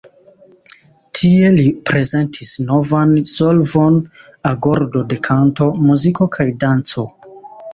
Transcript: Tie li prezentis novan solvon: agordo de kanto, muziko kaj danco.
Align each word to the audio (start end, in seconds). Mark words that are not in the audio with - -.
Tie 1.17 1.51
li 1.57 1.65
prezentis 1.89 2.53
novan 2.69 3.13
solvon: 3.33 4.01
agordo 4.53 5.05
de 5.13 5.21
kanto, 5.29 5.69
muziko 5.91 6.29
kaj 6.39 6.49
danco. 6.65 7.07